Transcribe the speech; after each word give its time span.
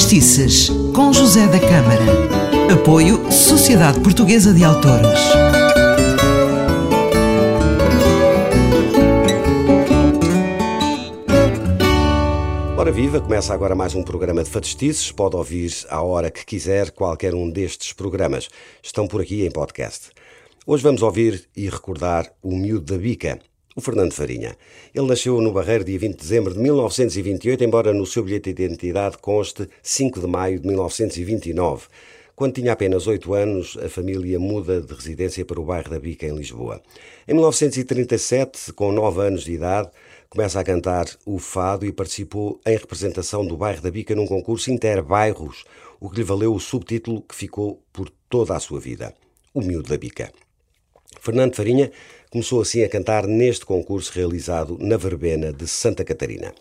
Fadistices, 0.00 0.70
com 0.94 1.12
José 1.12 1.46
da 1.46 1.60
Câmara. 1.60 2.72
Apoio 2.72 3.30
Sociedade 3.30 4.00
Portuguesa 4.00 4.54
de 4.54 4.64
Autores. 4.64 5.20
Ora 12.78 12.90
viva, 12.90 13.20
começa 13.20 13.52
agora 13.52 13.74
mais 13.74 13.94
um 13.94 14.02
programa 14.02 14.42
de 14.42 14.48
Fadistices. 14.48 15.12
Pode 15.12 15.36
ouvir 15.36 15.70
à 15.90 16.00
hora 16.00 16.30
que 16.30 16.46
quiser 16.46 16.92
qualquer 16.92 17.34
um 17.34 17.50
destes 17.50 17.92
programas. 17.92 18.48
Estão 18.82 19.06
por 19.06 19.20
aqui 19.20 19.44
em 19.44 19.50
podcast. 19.50 20.12
Hoje 20.66 20.82
vamos 20.82 21.02
ouvir 21.02 21.46
e 21.54 21.68
recordar 21.68 22.32
o 22.42 22.56
Miúdo 22.56 22.94
da 22.94 22.98
Bica, 22.98 23.38
o 23.80 23.82
Fernando 23.82 24.12
Farinha. 24.12 24.56
Ele 24.94 25.06
nasceu 25.06 25.40
no 25.40 25.52
Barreiro 25.52 25.84
dia 25.84 25.98
20 25.98 26.12
de 26.12 26.18
dezembro 26.18 26.52
de 26.52 26.60
1928, 26.60 27.64
embora 27.64 27.94
no 27.94 28.04
seu 28.04 28.22
bilhete 28.22 28.52
de 28.52 28.62
identidade 28.62 29.16
conste 29.18 29.66
5 29.82 30.20
de 30.20 30.26
maio 30.26 30.60
de 30.60 30.66
1929. 30.66 31.86
Quando 32.36 32.54
tinha 32.54 32.72
apenas 32.72 33.06
8 33.06 33.34
anos, 33.34 33.78
a 33.82 33.88
família 33.88 34.38
muda 34.38 34.80
de 34.82 34.94
residência 34.94 35.44
para 35.44 35.58
o 35.58 35.64
bairro 35.64 35.90
da 35.90 35.98
Bica, 35.98 36.26
em 36.26 36.36
Lisboa. 36.36 36.82
Em 37.26 37.32
1937, 37.32 38.72
com 38.74 38.92
9 38.92 39.20
anos 39.22 39.44
de 39.44 39.52
idade, 39.52 39.90
começa 40.28 40.60
a 40.60 40.64
cantar 40.64 41.06
o 41.24 41.38
fado 41.38 41.86
e 41.86 41.92
participou 41.92 42.60
em 42.66 42.76
representação 42.76 43.46
do 43.46 43.56
bairro 43.56 43.80
da 43.82 43.90
Bica 43.90 44.14
num 44.14 44.26
concurso 44.26 44.70
interbairros, 44.70 45.64
o 45.98 46.10
que 46.10 46.16
lhe 46.16 46.22
valeu 46.22 46.54
o 46.54 46.60
subtítulo 46.60 47.22
que 47.22 47.34
ficou 47.34 47.82
por 47.92 48.10
toda 48.28 48.54
a 48.54 48.60
sua 48.60 48.78
vida, 48.78 49.14
o 49.54 49.62
Miúdo 49.62 49.88
da 49.88 49.96
Bica. 49.96 50.30
Fernando 51.20 51.54
Farinha 51.54 51.90
começou 52.30 52.60
assim 52.60 52.84
a 52.84 52.88
cantar 52.88 53.26
neste 53.26 53.66
concurso 53.66 54.12
realizado 54.14 54.78
na 54.80 54.96
Verbena 54.96 55.52
de 55.52 55.66
Santa 55.66 56.04
Catarina. 56.04 56.54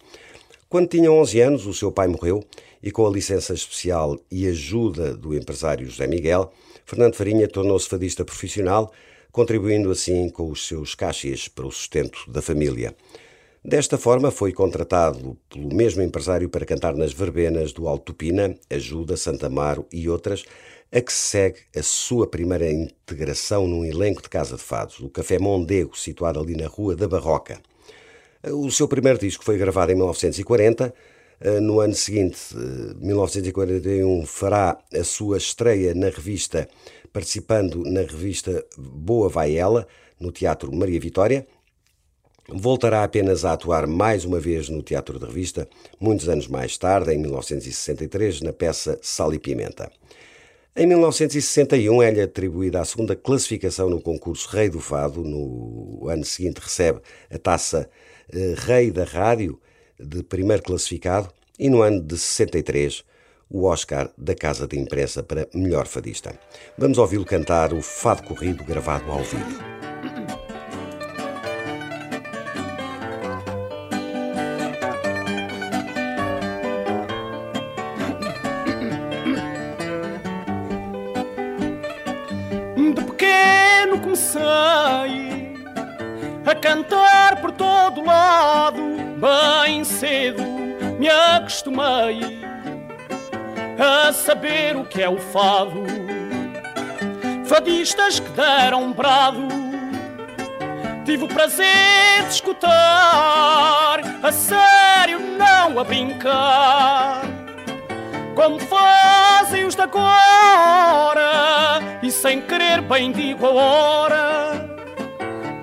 Quando 0.68 0.90
tinha 0.90 1.12
11 1.12 1.40
anos, 1.41 1.66
o 1.68 1.74
seu 1.74 1.91
pai 1.91 2.07
morreu 2.07 2.43
e, 2.82 2.90
com 2.90 3.05
a 3.05 3.10
licença 3.10 3.54
especial 3.54 4.20
e 4.32 4.48
ajuda 4.48 5.16
do 5.16 5.35
empresário 5.35 5.88
José 5.88 6.08
Miguel, 6.08 6.52
Fernando 6.85 7.13
Farinha 7.13 7.48
tornou-se 7.48 7.88
fadista 7.88 8.26
profissional, 8.26 8.91
contribuindo 9.32 9.91
assim 9.91 10.27
com 10.30 10.49
os 10.49 10.68
seus 10.68 10.96
cachês 10.96 11.48
para 11.48 11.68
o 11.68 11.71
sustento 11.71 12.20
da 12.27 12.41
família. 12.41 12.96
Desta 13.63 13.98
forma, 13.98 14.32
foi 14.32 14.54
contratado 14.54 15.38
pelo 15.49 15.76
mesmo 15.76 16.02
empresário 16.02 16.49
para 16.49 16.65
cantar 16.65 16.96
nas 16.96 17.13
verbenas 17.13 17.74
do 17.74 17.88
Alto 17.88 18.13
Pina, 18.13 18.55
Ajuda, 18.70 19.18
Santa 19.18 19.48
Amaro 19.48 19.86
e 19.91 20.10
outras, 20.10 20.46
a 20.91 21.01
que 21.01 21.13
se 21.13 21.20
segue 21.20 21.59
a 21.76 21.84
sua 21.84 22.27
primeira 22.27 22.71
integração 22.71 23.68
num 23.68 23.85
elenco 23.85 24.21
de 24.21 24.29
Casa 24.29 24.55
de 24.55 24.63
Fados, 24.63 24.99
o 24.99 25.09
Café 25.09 25.37
Mondego, 25.37 25.98
situado 25.98 26.40
ali 26.40 26.55
na 26.55 26.68
Rua 26.68 26.96
da 26.96 27.07
Barroca. 27.07 27.62
O 28.43 28.71
seu 28.71 28.87
primeiro 28.87 29.20
disco 29.20 29.43
foi 29.43 29.57
gravado 29.57 29.91
em 29.91 29.96
1940. 29.96 30.93
Eh, 31.41 31.59
no 31.59 31.79
ano 31.79 31.93
seguinte, 31.93 32.40
1941, 32.99 34.21
eh, 34.21 34.26
fará 34.26 34.77
a 34.93 35.04
sua 35.04 35.37
estreia 35.37 35.93
na 35.93 36.09
revista, 36.09 36.68
participando 37.13 37.84
na 37.84 38.01
revista 38.01 38.65
Boa 38.77 39.29
Vai 39.29 39.55
Ela, 39.55 39.87
no 40.20 40.31
Teatro 40.31 40.74
Maria 40.74 40.99
Vitória. 40.99 41.48
Voltará 42.48 43.03
apenas 43.03 43.46
a 43.46 43.53
atuar 43.53 43.85
mais 43.85 44.26
uma 44.26 44.40
vez 44.40 44.70
no 44.70 44.81
Teatro 44.81 45.20
de 45.20 45.26
Revista, 45.26 45.70
muitos 45.99 46.27
anos 46.27 46.48
mais 46.48 46.77
tarde, 46.77 47.13
em 47.13 47.20
1963, 47.20 48.41
na 48.41 48.51
peça 48.51 48.98
Sal 49.01 49.34
e 49.34 49.40
Pimenta. 49.40 49.91
Em 50.75 50.85
1961 50.85 52.01
é-lhe 52.03 52.21
atribuída 52.21 52.79
a 52.79 52.85
segunda 52.85 53.15
classificação 53.15 53.89
no 53.89 53.99
concurso 53.99 54.48
Rei 54.49 54.70
do 54.70 54.79
Fado. 54.79 55.23
No 55.23 56.07
ano 56.07 56.23
seguinte 56.23 56.59
recebe 56.62 57.01
a 57.29 57.37
taça 57.37 57.89
eh, 58.31 58.53
Rei 58.55 58.91
da 58.91 59.03
Rádio 59.03 59.59
de 59.99 60.23
primeiro 60.23 60.63
classificado 60.63 61.29
e 61.57 61.70
no 61.70 61.81
ano 61.81 62.01
de 62.01 62.17
63 62.17 63.03
o 63.49 63.65
Oscar 63.65 64.12
da 64.16 64.35
Casa 64.35 64.68
de 64.68 64.78
Imprensa 64.78 65.24
para 65.24 65.50
melhor 65.53 65.88
fadista. 65.88 66.40
Vamos 66.78 67.00
ouvi-lo 67.00 67.25
cantar 67.25 67.74
o 67.74 67.81
Fado 67.81 68.24
Corrido 68.24 68.63
gravado 68.63 69.12
ao 69.12 69.24
vivo. 69.24 69.78
A 86.45 86.56
cantar 86.56 87.41
por 87.41 87.51
todo 87.51 88.03
lado. 88.03 88.81
Bem 89.19 89.84
cedo 89.84 90.59
me 91.00 91.07
acostumei 91.07 92.40
a 93.79 94.12
saber 94.12 94.75
o 94.75 94.84
que 94.84 95.01
é 95.01 95.09
o 95.09 95.17
fado. 95.17 95.85
Fadistas 97.45 98.19
que 98.19 98.29
deram 98.31 98.91
brado, 98.91 99.47
tive 101.06 101.23
o 101.23 101.28
prazer 101.28 102.25
de 102.28 102.34
escutar, 102.34 104.01
a 104.22 104.31
sério, 104.31 105.19
não 105.19 105.79
a 105.79 105.84
brincar. 105.85 107.39
Como 108.40 108.58
fazem 108.58 109.66
os 109.66 109.76
de 109.76 109.82
agora, 109.82 111.20
e 112.02 112.10
sem 112.10 112.40
querer 112.40 112.80
bem 112.80 113.12
digo 113.12 113.46
a 113.46 113.50
hora 113.50 114.70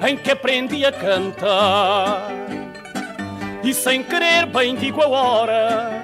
em 0.07 0.15
que 0.15 0.31
aprendi 0.31 0.85
a 0.85 0.93
cantar. 0.93 2.29
E 3.65 3.73
sem 3.73 4.03
querer 4.03 4.45
bem 4.45 4.77
digo 4.77 5.01
a 5.01 5.09
hora 5.09 6.03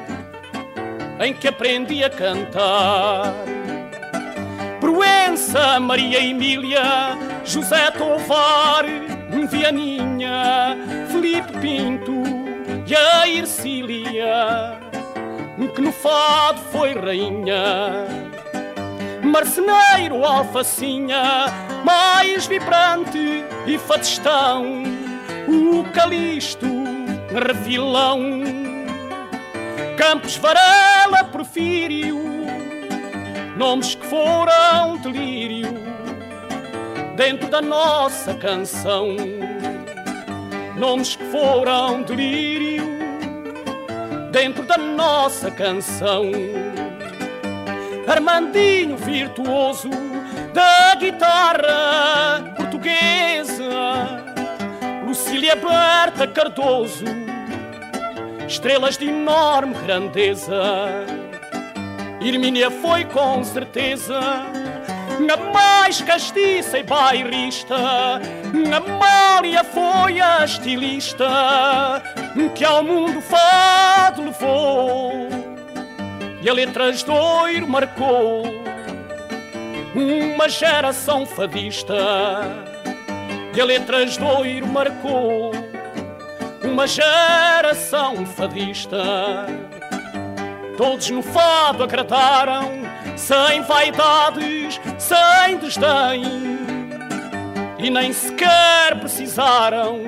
em 1.20 1.34
que 1.34 1.46
aprendi 1.46 2.02
a 2.02 2.08
cantar. 2.08 3.34
Proença, 4.80 5.78
Maria 5.78 6.24
Emília, 6.24 7.18
José 7.44 7.90
Tovar, 7.90 8.86
Vianinha, 9.50 10.74
Felipe 11.10 11.52
Pinto 11.58 12.22
e 12.86 12.96
a 12.96 13.28
Ercília, 13.28 14.80
que 15.68 15.80
no 15.80 15.92
fado 15.92 16.60
foi 16.70 16.94
rainha. 16.94 18.06
Marceneiro, 19.22 20.24
alfacinha, 20.24 21.46
mais 21.84 22.46
vibrante 22.46 23.44
e 23.66 23.78
fadistão, 23.78 24.82
o 25.48 25.84
Calisto, 25.92 26.66
refilão, 27.32 28.20
Campos 29.96 30.36
Varela, 30.36 31.24
Porfírio, 31.24 32.18
nomes 33.56 33.94
que 33.94 34.06
foram 34.06 34.96
delírio 34.98 35.68
dentro 37.16 37.48
da 37.48 37.62
nossa 37.62 38.34
canção, 38.34 39.16
nomes 40.76 41.16
que 41.16 41.24
foram 41.26 42.02
delírio 42.02 43.01
dentro 44.32 44.64
da 44.64 44.78
nossa 44.78 45.50
canção. 45.50 46.24
Armandinho 48.08 48.96
virtuoso 48.96 49.90
da 50.54 50.94
guitarra 50.94 52.54
portuguesa, 52.56 54.24
Lucília 55.06 55.54
Berta 55.54 56.26
Cardoso, 56.26 57.04
estrelas 58.48 58.96
de 58.96 59.08
enorme 59.08 59.74
grandeza. 59.74 60.54
Irmínia 62.20 62.70
foi 62.70 63.04
com 63.04 63.44
certeza 63.44 64.18
a 64.18 65.36
mais 65.52 66.00
castiça 66.00 66.78
e 66.78 66.82
bairrista. 66.82 67.76
Amália 68.74 69.62
foi 69.62 70.20
a 70.20 70.44
estilista 70.44 72.02
que 72.54 72.64
ao 72.64 72.82
mundo 72.82 73.20
levou 74.10 75.28
e 76.42 76.48
a 76.48 76.52
letras 76.52 77.02
do 77.02 77.12
oiro 77.12 77.68
marcou. 77.68 78.42
Uma 79.94 80.48
geração 80.48 81.24
fadista 81.24 81.94
e 83.54 83.60
a 83.60 83.64
letras 83.64 84.16
do 84.16 84.26
oiro 84.26 84.66
marcou. 84.66 85.52
Uma 86.64 86.86
geração 86.86 88.26
fadista. 88.26 89.46
Todos 90.76 91.10
no 91.10 91.22
fado 91.22 91.84
agradaram, 91.84 92.82
sem 93.16 93.62
vaidades, 93.62 94.80
sem 94.98 95.58
desdém, 95.58 96.24
e 97.78 97.90
nem 97.90 98.12
sequer 98.12 98.98
precisaram 98.98 100.00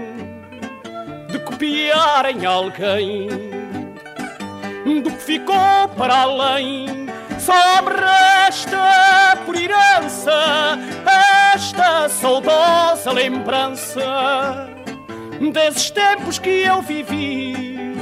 de 1.28 1.38
copiarem 1.40 2.46
alguém 2.46 3.53
do 4.84 5.10
que 5.10 5.22
ficou 5.22 5.88
para 5.96 6.22
além. 6.22 7.06
Só 7.38 7.82
me 7.82 7.90
resta 7.90 9.36
por 9.44 9.56
herança 9.56 10.78
esta 11.54 12.08
saudosa 12.08 13.12
lembrança 13.12 14.70
desses 15.52 15.90
tempos 15.90 16.38
que 16.38 16.62
eu 16.62 16.80
vivi 16.82 17.94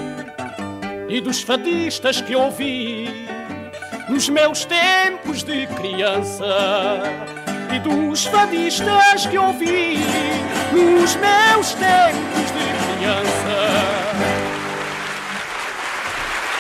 e 1.09 1.21
dos 1.21 1.43
fadistas 1.43 2.21
que 2.21 2.35
ouvi 2.35 3.27
nos 4.09 4.29
meus 4.29 4.65
tempos 4.65 5.43
de 5.43 5.67
criança 5.67 6.45
e 7.75 7.79
dos 7.81 8.27
fadistas 8.27 9.27
que 9.27 9.39
ouvi 9.39 9.99
nos 10.73 11.17
meus 11.17 11.73
tempos 11.75 12.51
de 12.53 12.97
criança. 12.97 13.92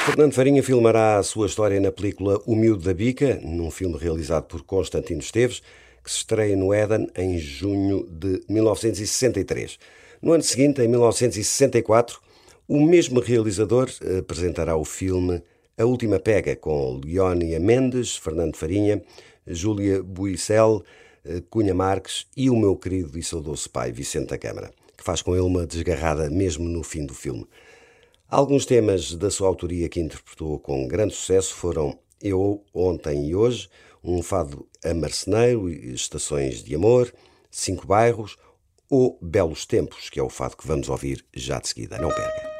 Fernando 0.04 0.32
Farinha 0.34 0.64
filmará 0.64 1.18
a 1.18 1.22
sua 1.22 1.46
história 1.46 1.80
na 1.80 1.92
película 1.92 2.42
O 2.44 2.56
Miúdo 2.56 2.82
da 2.82 2.92
Bica, 2.92 3.38
num 3.40 3.70
filme 3.70 3.96
realizado 3.96 4.46
por 4.46 4.64
Constantino 4.64 5.20
Esteves, 5.20 5.62
que 6.02 6.10
se 6.10 6.18
estreia 6.18 6.56
no 6.56 6.74
Éden 6.74 7.08
em 7.16 7.38
junho 7.38 8.04
de 8.10 8.42
1963. 8.48 9.78
No 10.20 10.32
ano 10.32 10.42
seguinte, 10.42 10.82
em 10.82 10.88
1964, 10.88 12.20
o 12.66 12.84
mesmo 12.84 13.20
realizador 13.20 13.88
apresentará 14.18 14.76
o 14.76 14.84
filme 14.84 15.40
A 15.78 15.84
Última 15.84 16.18
Pega, 16.18 16.56
com 16.56 17.00
Leónia 17.04 17.60
Mendes, 17.60 18.16
Fernando 18.16 18.56
Farinha, 18.56 19.00
Júlia 19.46 20.02
Buicel, 20.02 20.82
Cunha 21.48 21.74
Marques 21.74 22.26
e 22.36 22.50
o 22.50 22.56
meu 22.56 22.74
querido 22.74 23.16
e 23.16 23.22
saudoso 23.22 23.70
pai, 23.70 23.92
Vicente 23.92 24.30
da 24.30 24.38
Câmara, 24.38 24.72
que 24.98 25.04
faz 25.04 25.22
com 25.22 25.32
ele 25.32 25.44
uma 25.44 25.64
desgarrada 25.64 26.28
mesmo 26.28 26.68
no 26.68 26.82
fim 26.82 27.06
do 27.06 27.14
filme. 27.14 27.46
Alguns 28.32 28.64
temas 28.64 29.14
da 29.14 29.30
sua 29.30 29.46
autoria 29.46 29.90
que 29.90 30.00
interpretou 30.00 30.58
com 30.58 30.88
grande 30.88 31.14
sucesso 31.14 31.54
foram 31.54 31.98
Eu, 32.18 32.64
Ontem 32.72 33.28
e 33.28 33.36
Hoje, 33.36 33.68
um 34.02 34.22
fado 34.22 34.66
a 34.82 34.94
marceneiro, 34.94 35.68
Estações 35.68 36.64
de 36.64 36.74
Amor, 36.74 37.12
Cinco 37.50 37.86
Bairros 37.86 38.38
ou 38.88 39.18
Belos 39.20 39.66
Tempos, 39.66 40.08
que 40.08 40.18
é 40.18 40.22
o 40.22 40.30
fado 40.30 40.56
que 40.56 40.66
vamos 40.66 40.88
ouvir 40.88 41.22
já 41.34 41.60
de 41.60 41.68
seguida. 41.68 41.98
Não 41.98 42.08
perca! 42.08 42.52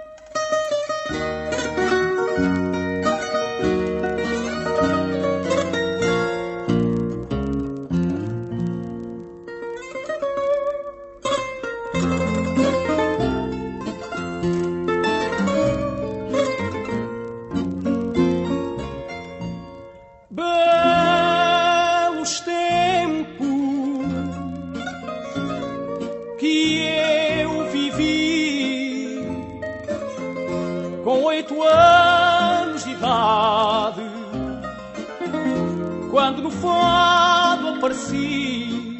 Quando 36.13 36.43
no 36.43 36.51
fado 36.51 37.69
apareci. 37.69 38.99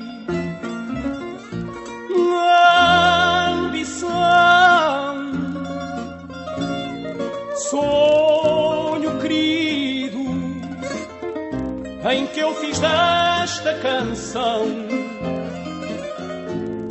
Ambição, 3.55 4.11
sonho 7.71 9.21
querido, 9.21 10.21
em 12.11 12.27
que 12.29 12.41
eu 12.41 12.55
fiz 12.55 12.79
desta 12.79 13.75
canção 13.75 14.67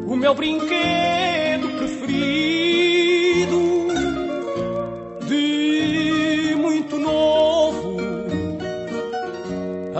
o 0.06 0.16
meu 0.16 0.36
brinquedo 0.36 1.68
preferido. 1.80 2.81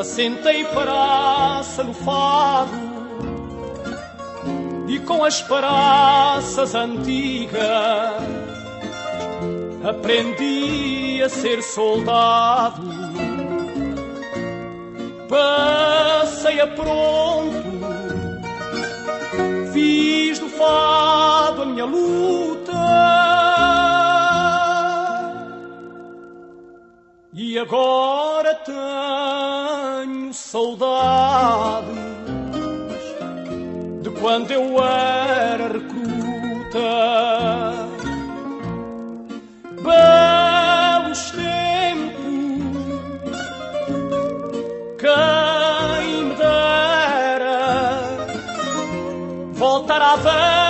Assentei 0.02 0.66
praça 0.66 1.84
no 1.84 1.94
fado 1.94 2.92
e 4.88 4.98
com 5.00 5.24
as 5.24 5.42
praças 5.42 6.74
antigas 6.74 7.62
aprendi 9.84 11.22
a 11.24 11.30
ser 11.30 11.62
soldado. 11.62 12.82
Passei 15.30 16.60
a 16.60 16.68
pronto, 16.68 17.64
fiz 19.72 20.40
do 20.40 20.50
fado 20.50 21.62
a 21.62 21.66
minha 21.66 21.86
luta. 21.86 22.61
E 27.52 27.60
agora 27.60 28.56
tenho 28.64 30.34
saudades 30.34 31.90
de 34.02 34.10
quando 34.22 34.52
eu 34.52 34.82
era 34.82 35.68
recruta. 35.68 36.80
Belos 39.84 41.32
tempos, 41.32 42.22
quem 44.98 46.24
me 46.24 46.36
dera 46.36 47.58
voltar 49.52 50.02
à 50.02 50.16
velha 50.16 50.61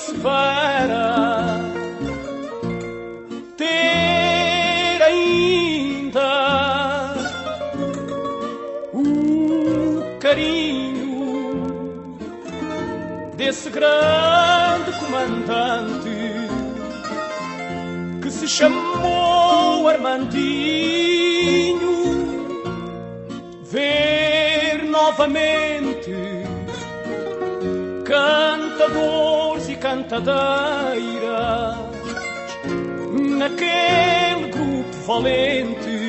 severa, 0.00 1.60
ter 3.56 5.02
ainda 5.02 6.22
o 8.94 10.18
carinho 10.18 12.16
desse 13.36 13.68
grande 13.68 14.90
comandante 15.00 16.08
que 18.22 18.30
se 18.30 18.48
chamou 18.48 19.86
Armandinho. 19.86 21.20
Ver 23.64 24.82
novamente 24.84 26.10
cantadores 28.04 29.38
e 29.38 29.39
cantadeiras 29.80 31.76
naquele 33.38 34.48
grupo 34.50 34.96
valente 35.06 36.00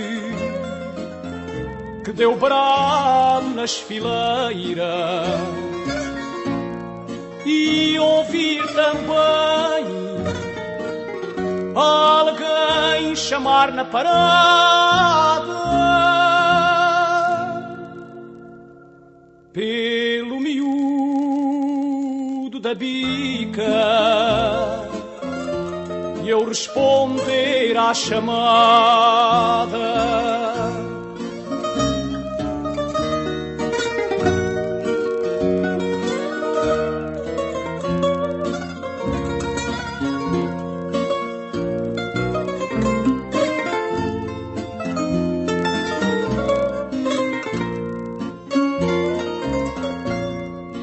que 2.04 2.12
deu 2.12 2.36
brado 2.36 3.50
nas 3.56 3.78
fileiras 3.78 4.86
e 7.46 7.98
ouvir 7.98 8.62
também 8.74 9.86
alguém 11.74 13.16
chamar 13.16 13.72
na 13.72 13.86
parada 13.86 15.62
pelo 19.54 20.40
miúdo 20.40 21.00
da 22.60 22.76
bica 22.76 23.11
responder 26.52 27.78
à 27.78 27.94
chamada. 27.94 29.32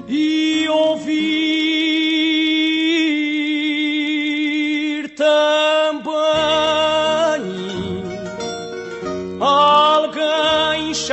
e 0.08 0.66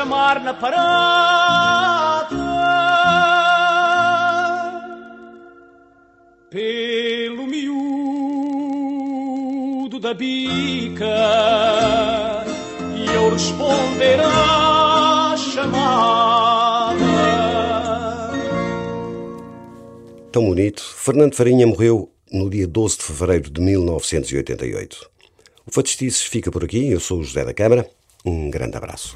chamar 0.06 0.40
na 0.44 0.54
parada 0.54 0.86
pelo 6.50 7.48
miúdo 7.48 7.80
da 10.00 10.14
bica 10.14 11.06
e 12.96 13.06
eu 13.16 13.32
responderá 13.32 14.28
à 15.34 15.38
chamada. 15.38 17.06
Tão 20.32 20.46
bonito, 20.46 20.84
Fernando 20.84 21.34
Farinha 21.34 21.66
morreu 21.66 22.12
no 22.32 22.48
dia 22.50 22.68
12 22.68 22.98
de 23.00 23.04
fevereiro 23.06 23.50
de 23.50 23.60
1988. 23.60 25.10
O 25.66 25.72
Fatestices 25.72 26.22
fica 26.22 26.52
por 26.52 26.64
aqui. 26.64 26.92
Eu 26.92 27.00
sou 27.00 27.22
o 27.22 27.24
José 27.24 27.44
da 27.44 27.56
Câmara. 27.56 27.90
Um 28.24 28.52
grande 28.52 28.78
abraço. 28.78 29.16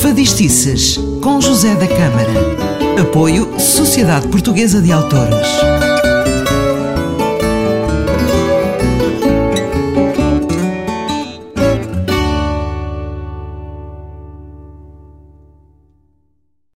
Fadistices 0.00 0.96
com 1.20 1.40
José 1.40 1.74
da 1.74 1.88
Câmara. 1.88 2.30
Apoio 3.00 3.58
Sociedade 3.58 4.28
Portuguesa 4.28 4.80
de 4.80 4.92
Autores. 4.92 5.87